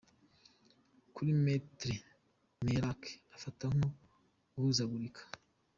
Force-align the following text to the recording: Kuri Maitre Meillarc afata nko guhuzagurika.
Kuri 1.15 1.31
Maitre 1.43 1.93
Meillarc 2.63 3.01
afata 3.35 3.63
nko 3.73 3.87
guhuzagurika. 4.53 5.21